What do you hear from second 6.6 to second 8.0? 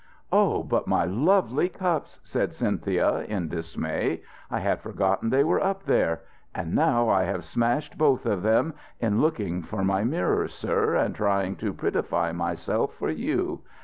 now I have smashed